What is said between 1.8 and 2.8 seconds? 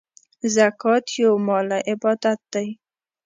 عبادت دی.